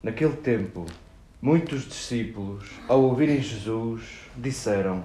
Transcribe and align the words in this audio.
Naquele 0.00 0.36
tempo, 0.36 0.86
muitos 1.42 1.84
discípulos, 1.84 2.70
ao 2.86 3.02
ouvirem 3.02 3.42
Jesus, 3.42 4.30
disseram: 4.36 5.04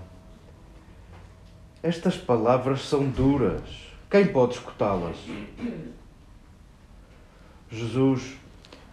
Estas 1.82 2.16
palavras 2.16 2.82
são 2.82 3.10
duras, 3.10 3.64
quem 4.08 4.28
pode 4.28 4.54
escutá-las? 4.54 5.18
Jesus, 7.72 8.38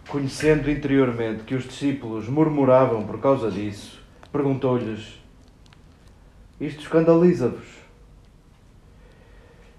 conhecendo 0.07 0.71
interiormente 0.71 1.43
que 1.43 1.53
os 1.53 1.65
discípulos 1.65 2.27
murmuravam 2.27 3.05
por 3.05 3.21
causa 3.21 3.51
disso, 3.51 4.03
perguntou-lhes: 4.31 5.21
Isto 6.59 6.81
escandaliza-vos? 6.81 7.79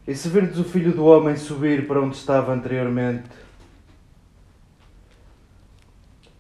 E 0.07 0.15
se 0.15 0.29
virdes 0.29 0.61
o 0.61 0.65
filho 0.65 0.93
do 0.93 1.05
homem 1.05 1.37
subir 1.37 1.89
para 1.89 2.01
onde 2.01 2.15
estava 2.15 2.55
anteriormente, 2.55 3.25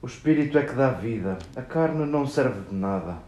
o 0.03 0.07
espírito 0.07 0.59
é 0.59 0.65
que 0.65 0.75
dá 0.75 0.91
vida, 0.91 1.39
a 1.57 1.63
carne 1.63 2.05
não 2.05 2.27
serve 2.27 2.61
de 2.69 2.75
nada. 2.75 3.19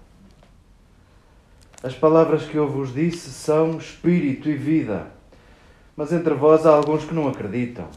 As 1.82 1.94
palavras 1.94 2.44
que 2.44 2.56
eu 2.56 2.68
vos 2.68 2.92
disse 2.92 3.30
são 3.30 3.78
espírito 3.78 4.48
e 4.50 4.54
vida, 4.54 5.06
mas 5.96 6.12
entre 6.12 6.34
vós 6.34 6.66
há 6.66 6.74
alguns 6.74 7.04
que 7.04 7.14
não 7.14 7.28
acreditam. 7.28 7.88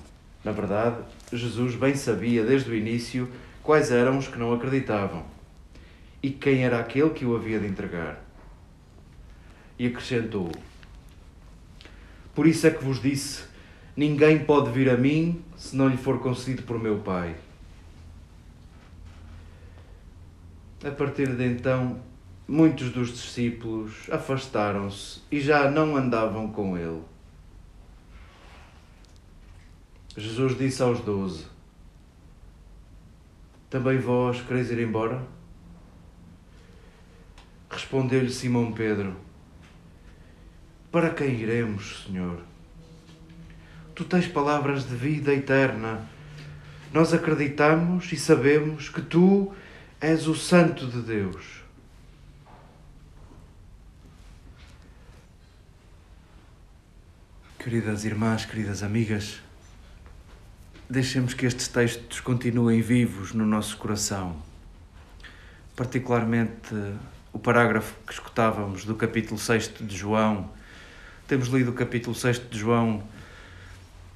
Na 0.44 0.52
verdade, 0.52 0.98
Jesus 1.34 1.76
bem 1.76 1.96
sabia 1.96 2.46
desde 2.46 2.70
o 2.70 2.76
início 2.76 3.28
quais 3.64 3.92
eram 3.92 4.18
os 4.18 4.28
que 4.28 4.38
não 4.38 4.54
acreditavam 4.54 5.24
e 6.22 6.30
quem 6.30 6.64
era 6.64 6.80
aquele 6.80 7.10
que 7.10 7.26
o 7.26 7.36
havia 7.36 7.60
de 7.60 7.68
entregar. 7.68 8.24
E 9.80 9.88
acrescentou: 9.88 10.52
por 12.38 12.46
isso 12.46 12.68
é 12.68 12.70
que 12.70 12.84
vos 12.84 13.02
disse: 13.02 13.46
ninguém 13.96 14.38
pode 14.38 14.70
vir 14.70 14.92
a 14.92 14.96
mim 14.96 15.42
se 15.58 15.76
não 15.76 15.88
lhe 15.88 15.98
for 15.98 16.20
concedido 16.20 16.62
por 16.62 16.80
meu 16.80 17.00
Pai. 17.00 17.34
A 20.86 20.92
partir 20.92 21.36
de 21.36 21.46
então, 21.46 22.00
muitos 22.48 22.92
dos 22.92 23.10
discípulos 23.10 24.08
afastaram-se 24.12 25.22
e 25.32 25.40
já 25.40 25.70
não 25.70 25.96
andavam 25.96 26.52
com 26.52 26.78
ele. 26.78 27.02
Jesus 30.16 30.58
disse 30.58 30.82
aos 30.82 31.00
doze: 31.02 31.46
Também 33.70 33.98
vós 33.98 34.42
quereis 34.42 34.72
ir 34.72 34.80
embora? 34.80 35.22
Respondeu-lhe 37.70 38.30
Simão 38.30 38.72
Pedro 38.72 39.28
para 40.92 41.10
quem 41.10 41.36
iremos, 41.36 42.06
Senhor? 42.06 42.40
Tu 43.94 44.06
tens 44.06 44.26
palavras 44.26 44.88
de 44.88 44.96
vida 44.96 45.34
eterna. 45.34 46.08
Nós 46.94 47.14
acreditamos 47.14 48.12
e 48.12 48.18
sabemos 48.18 48.90
que 48.90 49.02
tu 49.02 49.54
és 50.00 50.28
o 50.28 50.35
Santo 50.35 50.85
de 50.85 51.02
Deus. 51.02 51.63
Queridas 57.58 58.06
irmãs, 58.06 58.46
queridas 58.46 58.84
amigas, 58.84 59.41
deixemos 60.90 61.34
que 61.34 61.46
estes 61.46 61.68
textos 61.68 62.19
continuem 62.19 62.81
vivos 62.81 63.34
no 63.34 63.46
nosso 63.46 63.75
coração. 63.78 64.38
Particularmente 65.75 66.74
o 67.34 67.40
parágrafo 67.40 67.96
que 68.06 68.13
escutávamos 68.13 68.86
do 68.86 68.96
capítulo 68.96 69.40
6 69.40 69.74
de 69.81 69.97
João, 69.97 70.50
temos 71.28 71.47
lido 71.50 71.72
o 71.72 71.74
capítulo 71.74 72.16
6 72.16 72.50
de 72.50 72.57
João 72.57 73.03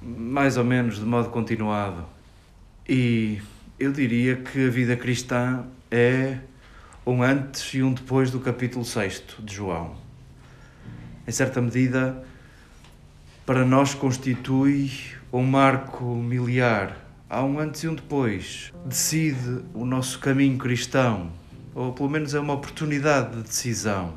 mais 0.02 0.58
ou 0.58 0.64
menos 0.64 0.98
de 0.98 1.06
modo 1.06 1.30
continuado. 1.30 2.06
E 2.88 3.42
eu 3.82 3.92
diria 3.92 4.36
que 4.36 4.68
a 4.68 4.70
vida 4.70 4.96
cristã 4.96 5.66
é 5.90 6.38
um 7.04 7.24
antes 7.24 7.74
e 7.74 7.82
um 7.82 7.92
depois 7.92 8.30
do 8.30 8.40
capítulo 8.40 8.86
6 8.86 9.24
de 9.40 9.56
João. 9.56 9.96
Em 11.28 11.32
certa 11.32 11.60
medida, 11.60 12.24
para 13.44 13.66
nós 13.66 13.96
constitui 13.96 14.92
um 15.34 15.42
marco 15.42 16.06
miliar. 16.16 16.96
Há 17.28 17.44
um 17.44 17.58
antes 17.58 17.82
e 17.82 17.88
um 17.88 17.96
depois. 17.96 18.72
Decide 18.86 19.64
o 19.74 19.84
nosso 19.84 20.20
caminho 20.20 20.60
cristão, 20.60 21.32
ou 21.74 21.92
pelo 21.92 22.10
menos 22.10 22.36
é 22.36 22.40
uma 22.40 22.54
oportunidade 22.54 23.36
de 23.36 23.42
decisão. 23.42 24.14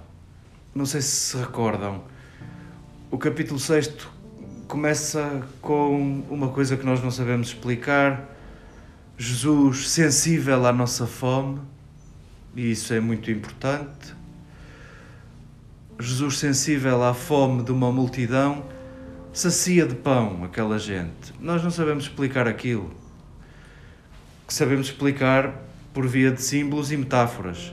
Não 0.74 0.84
sei 0.84 1.00
se 1.00 1.08
se 1.08 1.36
recordam 1.38 2.04
o 3.10 3.16
capítulo 3.16 3.58
6 3.58 3.92
começa 4.66 5.42
com 5.62 6.22
uma 6.28 6.48
coisa 6.48 6.76
que 6.76 6.84
nós 6.84 7.02
não 7.02 7.10
sabemos 7.10 7.48
explicar. 7.48 8.28
Jesus 9.16 9.90
sensível 9.90 10.66
à 10.66 10.72
nossa 10.72 11.06
fome, 11.06 11.60
e 12.56 12.72
isso 12.72 12.92
é 12.92 13.00
muito 13.00 13.30
importante. 13.30 14.14
Jesus 16.00 16.38
sensível 16.38 17.02
à 17.04 17.14
fome 17.14 17.62
de 17.62 17.70
uma 17.70 17.92
multidão, 17.92 18.64
sacia 19.32 19.86
de 19.86 19.94
pão 19.94 20.42
aquela 20.42 20.78
gente. 20.78 21.32
Nós 21.40 21.62
não 21.62 21.70
sabemos 21.70 22.04
explicar 22.04 22.48
aquilo. 22.48 22.90
Que 24.46 24.52
sabemos 24.52 24.88
explicar 24.88 25.62
por 25.92 26.06
via 26.08 26.32
de 26.32 26.42
símbolos 26.42 26.90
e 26.90 26.96
metáforas. 26.96 27.72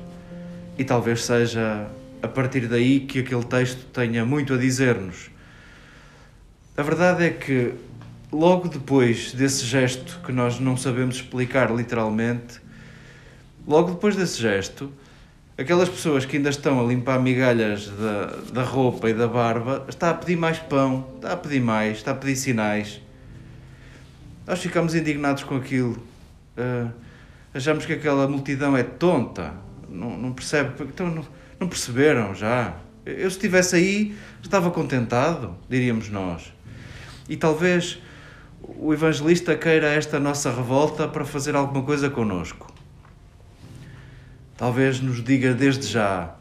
E 0.78 0.84
talvez 0.84 1.26
seja 1.26 1.90
a 2.22 2.28
partir 2.28 2.68
daí 2.68 3.00
que 3.00 3.20
aquele 3.20 3.44
texto 3.44 3.86
tenha 3.92 4.24
muito 4.24 4.54
a 4.54 4.58
dizer-nos. 4.58 5.32
A 6.78 6.84
verdade 6.84 7.26
é 7.26 7.30
que, 7.32 7.74
logo 8.32 8.70
depois 8.70 9.34
desse 9.34 9.66
gesto 9.66 10.20
que 10.26 10.32
nós 10.32 10.60
não 10.60 10.78
sabemos 10.78 11.18
explicar 11.18 11.70
literalmente, 11.70 12.62
logo 13.68 13.92
depois 13.92 14.16
desse 14.16 14.42
gesto, 14.42 14.92
aquelas 15.58 15.90
pessoas 15.90 16.26
que 16.26 16.38
ainda 16.38 16.50
estão 16.50 16.80
a 16.80 16.88
limpar 16.88 17.20
migalhas 17.20 17.88
da, 17.90 18.26
da 18.54 18.64
roupa 18.64 19.10
e 19.10 19.14
da 19.14 19.28
barba, 19.28 19.86
está 19.90 20.10
a 20.10 20.14
pedir 20.14 20.38
mais 20.38 20.60
pão, 20.60 21.08
está 21.16 21.34
a 21.34 21.38
pedir 21.38 21.62
mais, 21.62 21.98
está 21.98 22.12
a 22.12 22.16
pedir 22.16 22.36
sinais. 22.36 23.02
Nós 24.48 24.60
ficamos 24.60 24.96
indignados 24.96 25.44
com 25.44 25.56
aquilo. 25.56 26.02
Uh, 26.58 26.92
achamos 27.54 27.86
que 27.86 27.94
aquela 27.94 28.28
multidão 28.28 28.76
é 28.76 28.84
tonta, 28.84 29.54
não, 29.88 30.18
não 30.18 30.34
percebe. 30.34 30.84
Então, 30.84 31.08
não, 31.08 31.26
não 31.60 31.68
perceberam 31.68 32.34
já. 32.34 32.76
Eu, 33.06 33.30
se 33.30 33.38
estivesse 33.38 33.76
aí, 33.76 34.16
estava 34.42 34.72
contentado, 34.72 35.56
diríamos 35.70 36.10
nós. 36.10 36.52
E 37.30 37.38
talvez 37.38 38.00
o 38.64 38.94
evangelista 38.94 39.56
queira 39.56 39.88
esta 39.88 40.20
nossa 40.20 40.52
revolta 40.52 41.08
para 41.08 41.26
fazer 41.26 41.56
alguma 41.56 41.84
coisa 41.84 42.10
conosco. 42.10 42.72
Talvez 44.58 45.00
nos 45.00 45.24
diga 45.24 45.54
desde 45.54 45.88
já, 45.88 46.36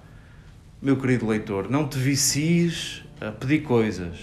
meu 0.83 0.97
querido 0.97 1.27
leitor, 1.27 1.71
não 1.71 1.89
te 1.89 1.99
vicies 1.99 3.03
a 3.21 3.31
pedir 3.31 3.61
coisas, 3.61 4.19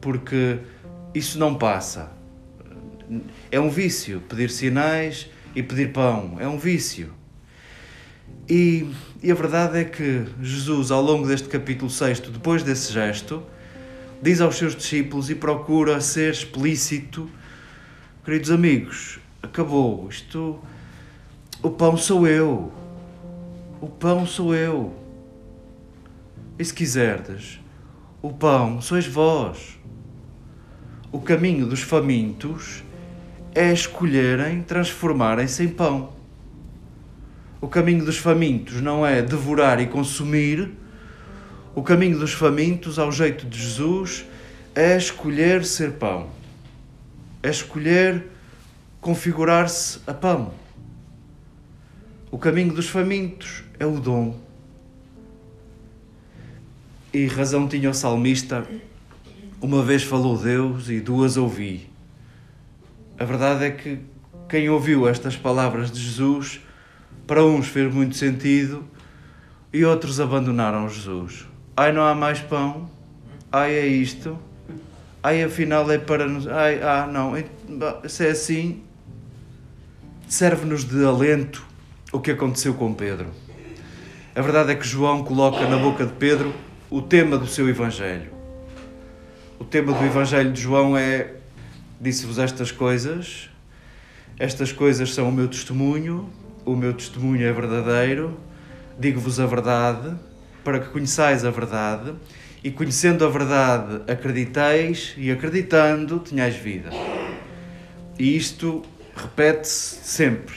porque 0.00 0.58
isso 1.14 1.38
não 1.38 1.54
passa. 1.54 2.10
É 3.50 3.60
um 3.60 3.68
vício 3.68 4.22
pedir 4.28 4.50
sinais 4.50 5.28
e 5.54 5.62
pedir 5.62 5.92
pão, 5.92 6.36
é 6.40 6.48
um 6.48 6.58
vício. 6.58 7.12
E, 8.48 8.88
e 9.22 9.30
a 9.30 9.34
verdade 9.34 9.78
é 9.78 9.84
que 9.84 10.24
Jesus, 10.40 10.90
ao 10.90 11.02
longo 11.02 11.26
deste 11.26 11.48
capítulo 11.48 11.90
6, 11.90 12.20
depois 12.20 12.62
desse 12.62 12.92
gesto, 12.92 13.42
diz 14.20 14.40
aos 14.40 14.56
seus 14.56 14.74
discípulos 14.74 15.30
e 15.30 15.34
procura 15.34 16.00
ser 16.00 16.32
explícito. 16.32 17.30
Queridos 18.24 18.52
amigos, 18.52 19.18
acabou. 19.42 20.06
Isto. 20.08 20.60
O 21.60 21.70
pão 21.70 21.96
sou 21.96 22.24
eu. 22.24 22.72
O 23.80 23.88
pão 23.88 24.24
sou 24.24 24.54
eu. 24.54 24.94
E 26.56 26.64
se 26.64 26.72
quiserdes, 26.72 27.58
o 28.22 28.32
pão 28.32 28.80
sois 28.80 29.08
vós. 29.08 29.76
O 31.10 31.20
caminho 31.20 31.66
dos 31.66 31.82
famintos 31.82 32.84
é 33.56 33.72
escolherem 33.72 34.62
transformarem-se 34.62 35.64
em 35.64 35.68
pão. 35.68 36.12
O 37.60 37.66
caminho 37.66 38.04
dos 38.04 38.18
famintos 38.18 38.80
não 38.80 39.04
é 39.04 39.20
devorar 39.20 39.80
e 39.80 39.88
consumir. 39.88 40.70
O 41.74 41.82
caminho 41.82 42.20
dos 42.20 42.32
famintos, 42.32 43.00
ao 43.00 43.10
jeito 43.10 43.46
de 43.46 43.60
Jesus, 43.60 44.24
é 44.76 44.96
escolher 44.96 45.64
ser 45.64 45.94
pão. 45.94 46.41
É 47.42 47.50
escolher 47.50 48.26
configurar-se 49.00 50.00
a 50.06 50.14
pão. 50.14 50.52
O 52.30 52.38
caminho 52.38 52.72
dos 52.72 52.88
famintos 52.88 53.64
é 53.78 53.84
o 53.84 54.00
dom. 54.00 54.38
E 57.12 57.26
razão 57.26 57.68
tinha 57.68 57.90
o 57.90 57.94
salmista: 57.94 58.66
uma 59.60 59.82
vez 59.82 60.02
falou 60.02 60.38
Deus 60.38 60.88
e 60.88 61.00
duas 61.00 61.36
ouvi. 61.36 61.90
A 63.18 63.24
verdade 63.24 63.64
é 63.64 63.70
que 63.70 63.98
quem 64.48 64.70
ouviu 64.70 65.08
estas 65.08 65.36
palavras 65.36 65.90
de 65.90 66.00
Jesus 66.00 66.60
para 67.26 67.44
uns 67.44 67.68
fez 67.68 67.92
muito 67.92 68.16
sentido 68.16 68.84
e 69.72 69.84
outros 69.84 70.20
abandonaram 70.20 70.88
Jesus. 70.88 71.46
Ai, 71.76 71.92
não 71.92 72.02
há 72.02 72.14
mais 72.14 72.40
pão. 72.40 72.90
Ai, 73.50 73.72
é 73.74 73.86
isto. 73.86 74.38
Ai, 75.22 75.44
afinal 75.44 75.88
é 75.90 75.98
para 75.98 76.26
nos. 76.26 76.48
Ai, 76.48 76.80
ah, 76.82 77.06
não. 77.06 77.34
Se 78.08 78.26
é 78.26 78.30
assim. 78.30 78.82
serve-nos 80.26 80.84
de 80.84 81.04
alento 81.04 81.64
o 82.12 82.18
que 82.18 82.30
aconteceu 82.30 82.74
com 82.74 82.92
Pedro. 82.92 83.28
A 84.34 84.42
verdade 84.42 84.72
é 84.72 84.74
que 84.74 84.86
João 84.86 85.22
coloca 85.22 85.66
na 85.68 85.76
boca 85.76 86.04
de 86.04 86.12
Pedro 86.14 86.52
o 86.90 87.00
tema 87.00 87.38
do 87.38 87.46
seu 87.46 87.68
Evangelho. 87.68 88.32
O 89.58 89.64
tema 89.64 89.92
do 89.92 90.04
Evangelho 90.04 90.52
de 90.52 90.60
João 90.60 90.96
é: 90.96 91.34
Disse-vos 92.00 92.40
estas 92.40 92.72
coisas, 92.72 93.48
estas 94.38 94.72
coisas 94.72 95.14
são 95.14 95.28
o 95.28 95.32
meu 95.32 95.46
testemunho, 95.46 96.28
o 96.64 96.74
meu 96.74 96.92
testemunho 96.92 97.46
é 97.46 97.52
verdadeiro, 97.52 98.36
digo-vos 98.98 99.38
a 99.38 99.46
verdade, 99.46 100.16
para 100.64 100.80
que 100.80 100.88
conheçais 100.88 101.44
a 101.44 101.50
verdade, 101.50 102.12
e 102.64 102.70
conhecendo 102.70 103.24
a 103.24 103.28
verdade, 103.28 104.02
acrediteis, 104.10 105.14
e 105.16 105.30
acreditando, 105.30 106.20
tenhais 106.20 106.54
vida. 106.54 106.90
E 108.18 108.36
isto 108.36 108.82
repete-se 109.16 109.96
sempre. 110.04 110.54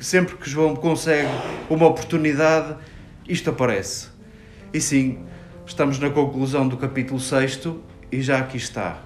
Sempre 0.00 0.36
que 0.36 0.50
João 0.50 0.74
consegue 0.74 1.30
uma 1.70 1.86
oportunidade, 1.86 2.76
isto 3.28 3.50
aparece. 3.50 4.08
E 4.72 4.80
sim, 4.80 5.20
estamos 5.64 5.98
na 6.00 6.10
conclusão 6.10 6.66
do 6.66 6.76
capítulo 6.76 7.20
6 7.20 7.60
e 8.10 8.20
já 8.20 8.38
aqui 8.38 8.56
está. 8.56 8.98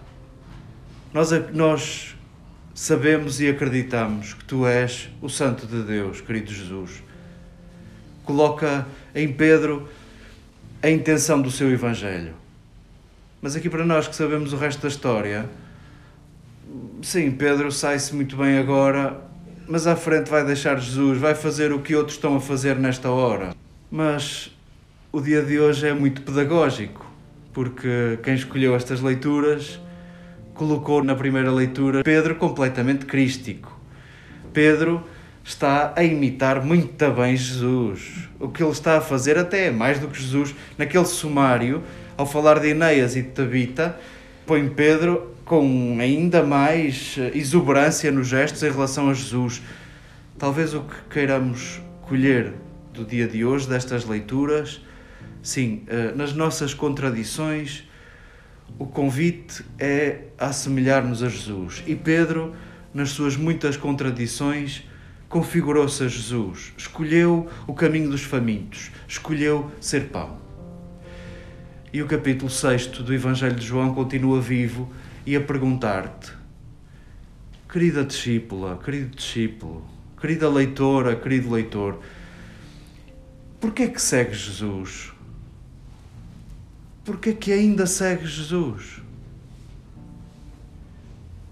Nós, 1.13 1.31
nós 1.53 2.17
sabemos 2.75 3.41
e 3.43 3.49
acreditamos 3.49 4.33
que 4.33 4.45
tu 4.45 4.67
és 4.67 5.11
o 5.21 5.29
Santo 5.29 5.67
de 5.67 5.83
Deus, 5.83 6.23
querido 6.23 6.51
Jesus. 6.51 7.03
Coloca 8.25 8.87
em 9.15 9.31
Pedro 9.31 9.87
a 10.83 10.91
intenção 10.91 11.41
do 11.41 11.51
seu 11.51 11.71
Evangelho. 11.71 12.35
Mas 13.41 13.55
aqui 13.55 13.71
para 13.71 13.85
nós 13.85 14.09
que 14.09 14.17
sabemos 14.17 14.53
o 14.53 14.57
resto 14.57 14.83
da 14.83 14.89
história, 14.89 15.49
sim, 17.01 17.31
Pedro 17.31 17.71
sai-se 17.71 18.15
muito 18.15 18.37
bem 18.37 18.59
agora, 18.59 19.21
mas 19.69 19.87
à 19.87 19.95
frente 19.95 20.29
vai 20.29 20.45
deixar 20.45 20.81
Jesus, 20.81 21.19
vai 21.19 21.37
fazer 21.37 21.73
o 21.73 21.79
que 21.79 21.95
outros 21.95 22.17
estão 22.17 22.37
a 22.37 22.41
fazer 22.41 22.77
nesta 22.77 23.11
hora. 23.11 23.55
Mas 23.91 24.51
o 25.13 25.21
dia 25.21 25.43
de 25.43 25.61
hoje 25.61 25.87
é 25.87 25.95
muito 25.95 26.23
pedagógico, 26.23 27.07
porque 27.53 28.19
quem 28.23 28.35
escolheu 28.35 28.75
estas 28.75 29.01
leituras 29.01 29.79
colocou 30.55 31.03
na 31.05 31.15
primeira 31.15 31.51
leitura 31.51 32.03
Pedro 32.03 32.35
completamente 32.35 33.07
crístico. 33.07 33.81
Pedro 34.53 35.05
está 35.45 35.93
a 35.97 36.05
imitar 36.05 36.65
muito 36.65 37.11
bem 37.11 37.37
Jesus. 37.37 38.29
O 38.39 38.49
que 38.49 38.63
ele 38.63 38.73
está 38.73 38.99
a 38.99 39.01
fazer 39.01 39.37
até 39.39 39.67
é 39.67 39.71
mais 39.71 39.99
do 39.99 40.09
que 40.09 40.21
Jesus. 40.21 40.55
Naquele 40.79 41.05
sumário, 41.05 41.83
ao 42.17 42.27
falar 42.27 42.61
de 42.61 42.69
Enéas 42.69 43.17
e 43.17 43.23
de 43.23 43.29
Tabita, 43.29 43.99
põe 44.47 44.69
Pedro 44.69 45.35
com 45.45 45.99
ainda 46.01 46.43
mais 46.43 47.17
exuberância 47.35 48.11
nos 48.11 48.29
gestos 48.29 48.63
em 48.63 48.71
relação 48.71 49.11
a 49.11 49.15
Jesus. 49.15 49.63
Talvez 50.39 50.75
o 50.75 50.83
que 50.83 50.97
queiramos 51.11 51.81
colher 52.03 52.55
do 52.93 53.05
dia 53.05 53.27
de 53.27 53.45
hoje, 53.45 53.69
destas 53.69 54.05
leituras, 54.05 54.81
sim, 55.43 55.83
eh, 55.89 56.13
nas 56.15 56.33
nossas 56.33 56.75
contradições, 56.75 57.85
o 58.79 58.87
convite 58.87 59.65
é 59.79 60.21
assemelhar-nos 60.39 61.23
a 61.23 61.29
Jesus. 61.29 61.83
E 61.87 61.95
Pedro, 61.95 62.55
nas 62.93 63.11
suas 63.11 63.37
muitas 63.37 63.77
contradições, 63.77 64.85
configurou-se 65.33 66.05
a 66.05 66.09
Jesus, 66.09 66.75
escolheu 66.77 67.49
o 67.67 67.73
caminho 67.73 68.11
dos 68.11 68.23
famintos, 68.23 68.93
escolheu 69.09 69.73
ser 69.81 70.11
pão. 70.11 70.37
E 71.91 72.03
o 72.03 72.07
capítulo 72.07 72.51
6 72.51 72.89
do 72.89 73.15
Evangelho 73.15 73.57
de 73.57 73.65
João 73.65 73.95
continua 73.95 74.43
vivo 74.43 74.93
e 75.25 75.35
a 75.35 75.41
perguntar-te, 75.41 76.35
querida 77.67 78.05
discípula, 78.05 78.79
querido 78.85 79.17
discípulo, 79.17 79.83
querida 80.21 80.51
leitora, 80.51 81.17
querido 81.17 81.51
leitor, 81.51 81.99
porquê 83.59 83.85
é 83.85 83.89
que 83.89 84.03
segues 84.03 84.37
Jesus? 84.37 85.15
Porquê 87.07 87.31
é 87.31 87.35
que 87.35 87.53
ainda 87.55 87.87
segues 87.87 88.29
Jesus? 88.29 89.01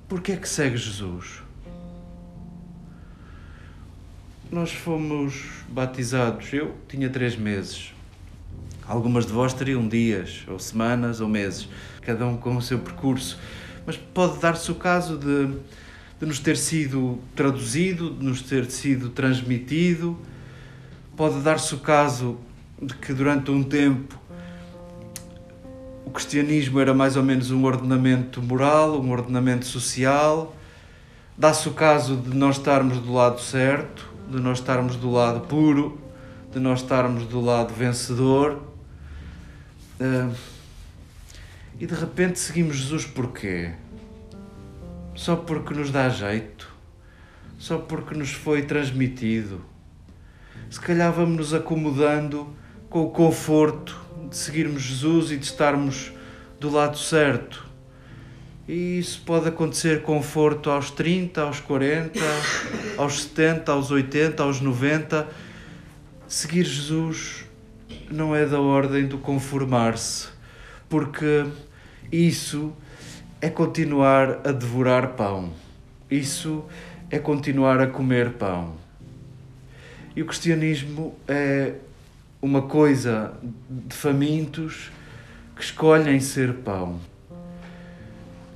Porquê 0.07 0.33
é 0.33 0.37
que 0.37 0.49
segues 0.49 0.83
Jesus? 0.83 1.40
Nós 4.53 4.73
fomos 4.73 5.45
batizados, 5.69 6.53
eu 6.53 6.75
tinha 6.89 7.09
três 7.09 7.37
meses. 7.37 7.95
Algumas 8.85 9.25
de 9.25 9.33
vós 9.33 9.55
teriam 9.55 9.87
dias, 9.87 10.45
ou 10.49 10.59
semanas, 10.59 11.21
ou 11.21 11.29
meses, 11.29 11.69
cada 12.03 12.27
um 12.27 12.37
com 12.37 12.57
o 12.57 12.61
seu 12.61 12.81
percurso. 12.81 13.39
Mas 13.87 13.97
pode 13.97 14.41
dar-se 14.41 14.69
o 14.73 14.75
caso 14.75 15.17
de, 15.17 15.47
de 16.19 16.27
nos 16.27 16.41
ter 16.41 16.57
sido 16.57 17.21
traduzido, 17.37 18.11
de 18.11 18.25
nos 18.25 18.43
ter 18.43 18.69
sido 18.69 19.11
transmitido. 19.11 20.19
Pode 21.17 21.39
dar-se 21.43 21.73
o 21.73 21.79
caso 21.79 22.37
de 22.83 22.93
que 22.95 23.13
durante 23.13 23.53
um 23.53 23.63
tempo 23.63 24.19
o 26.05 26.11
cristianismo 26.11 26.81
era 26.81 26.93
mais 26.93 27.17
ou 27.17 27.23
menos 27.23 27.53
um 27.53 27.65
ordenamento 27.65 28.43
moral, 28.43 29.01
um 29.01 29.13
ordenamento 29.13 29.65
social. 29.65 30.57
Dá-se 31.39 31.69
o 31.69 31.73
caso 31.73 32.17
de 32.17 32.37
nós 32.37 32.57
estarmos 32.57 32.99
do 32.99 33.13
lado 33.13 33.41
certo, 33.41 34.11
de 34.31 34.41
nós 34.41 34.59
estarmos 34.59 34.97
do 34.97 35.11
lado 35.11 35.41
puro, 35.41 36.01
de 36.53 36.61
nós 36.61 36.81
estarmos 36.81 37.27
do 37.27 37.41
lado 37.41 37.75
vencedor. 37.75 38.63
E 41.79 41.87
de 41.87 41.95
repente 41.95 42.39
seguimos 42.39 42.77
Jesus 42.77 43.05
porquê? 43.05 43.73
Só 45.15 45.37
porque 45.37 45.75
nos 45.75 45.91
dá 45.91 46.09
jeito? 46.09 46.71
Só 47.59 47.79
porque 47.79 48.15
nos 48.15 48.31
foi 48.33 48.63
transmitido? 48.63 49.61
Se 50.71 50.81
calhar 50.81 51.13
vamos 51.13 51.37
nos 51.37 51.55
acomodando 51.55 52.55
com 52.89 53.03
o 53.03 53.11
conforto 53.11 54.01
de 54.29 54.37
seguirmos 54.37 54.83
Jesus 54.83 55.33
e 55.33 55.37
de 55.37 55.45
estarmos 55.45 56.13
do 56.59 56.71
lado 56.71 56.97
certo. 56.97 57.70
E 58.71 59.01
isso 59.01 59.23
pode 59.27 59.49
acontecer 59.49 60.03
conforto 60.03 60.71
aos 60.71 60.93
30, 60.93 61.43
aos 61.43 61.59
40, 61.59 62.21
aos 62.97 63.23
70, 63.23 63.73
aos 63.73 63.91
80, 63.91 64.45
aos 64.45 64.61
90. 64.61 65.27
Seguir 66.29 66.63
Jesus 66.63 67.47
não 68.09 68.33
é 68.33 68.47
da 68.47 68.61
ordem 68.61 69.09
do 69.09 69.19
conformar-se, 69.19 70.29
porque 70.89 71.47
isso 72.13 72.73
é 73.41 73.51
continuar 73.51 74.39
a 74.47 74.53
devorar 74.53 75.15
pão. 75.15 75.53
Isso 76.09 76.65
é 77.11 77.19
continuar 77.19 77.81
a 77.81 77.89
comer 77.89 78.35
pão. 78.35 78.77
E 80.15 80.23
o 80.23 80.27
cristianismo 80.27 81.17
é 81.27 81.75
uma 82.41 82.63
coisa 82.63 83.35
de 83.69 83.97
famintos 83.97 84.93
que 85.57 85.65
escolhem 85.65 86.21
ser 86.21 86.53
pão. 86.59 87.10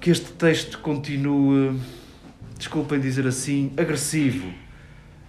Que 0.05 0.11
este 0.11 0.33
texto 0.33 0.81
continue, 0.81 1.81
desculpem 2.59 3.01
dizer 3.01 3.27
assim, 3.27 3.73
agressivo. 3.75 4.53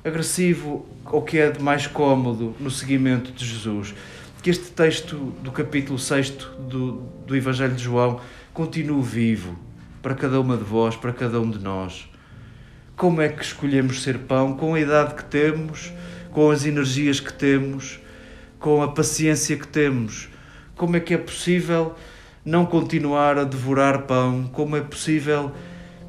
Agressivo 0.03 0.85
ao 1.05 1.21
que 1.21 1.37
é 1.37 1.49
de 1.49 1.63
mais 1.63 1.87
cômodo 1.87 2.53
no 2.59 2.69
seguimento 2.69 3.31
de 3.31 3.45
Jesus. 3.45 3.95
Que 4.43 4.49
este 4.49 4.71
texto 4.73 5.33
do 5.41 5.49
capítulo 5.49 5.97
6 5.97 6.31
do, 6.67 7.03
do 7.25 7.37
Evangelho 7.37 7.73
de 7.73 7.83
João 7.83 8.19
continue 8.53 9.01
vivo 9.01 9.57
para 10.01 10.13
cada 10.13 10.41
uma 10.41 10.57
de 10.57 10.65
vós, 10.65 10.97
para 10.97 11.13
cada 11.13 11.39
um 11.39 11.49
de 11.49 11.59
nós. 11.59 12.09
Como 12.97 13.21
é 13.21 13.29
que 13.29 13.45
escolhemos 13.45 14.03
ser 14.03 14.17
pão 14.17 14.57
com 14.57 14.73
a 14.73 14.79
idade 14.81 15.15
que 15.15 15.23
temos, 15.23 15.93
com 16.31 16.51
as 16.51 16.65
energias 16.65 17.21
que 17.21 17.31
temos? 17.31 18.01
com 18.59 18.81
a 18.81 18.91
paciência 18.91 19.55
que 19.55 19.67
temos. 19.67 20.27
Como 20.75 20.95
é 20.97 20.99
que 20.99 21.13
é 21.13 21.17
possível 21.19 21.93
não 22.45 22.65
continuar 22.65 23.37
a 23.37 23.43
devorar 23.43 24.03
pão? 24.03 24.47
Como 24.53 24.77
é 24.77 24.81
possível 24.81 25.51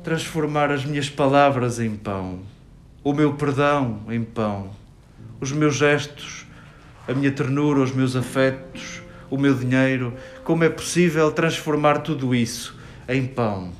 transformar 0.05 0.71
as 0.71 0.85
minhas 0.85 1.09
palavras 1.09 1.81
em 1.81 1.97
pão? 1.97 2.41
O 3.03 3.13
meu 3.13 3.35
perdão 3.35 4.03
em 4.11 4.23
pão? 4.23 4.71
Os 5.41 5.51
meus 5.51 5.75
gestos, 5.75 6.47
a 7.09 7.15
minha 7.15 7.33
ternura, 7.33 7.81
os 7.81 7.93
meus 7.93 8.15
afetos, 8.15 9.03
o 9.31 9.39
meu 9.39 9.55
dinheiro? 9.55 10.13
Como 10.45 10.63
é 10.63 10.69
possível 10.69 11.33
transformar 11.33 11.99
tudo 11.99 12.35
isso 12.35 12.79
em 13.09 13.27
pão? 13.27 13.73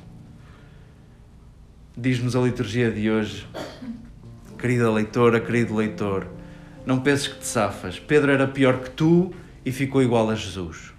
Diz-nos 1.95 2.35
a 2.35 2.41
liturgia 2.41 2.91
de 2.91 3.09
hoje, 3.09 3.47
querida 4.57 4.91
leitora, 4.91 5.39
querido 5.39 5.75
leitor 5.75 6.27
não 6.87 7.01
penses 7.01 7.27
que 7.27 7.39
te 7.39 7.45
safas. 7.45 7.99
Pedro 7.99 8.31
era 8.31 8.47
pior 8.47 8.79
que 8.79 8.89
tu 8.89 9.33
e 9.65 9.73
ficou 9.73 10.01
igual 10.01 10.29
a 10.29 10.35
Jesus. 10.35 10.93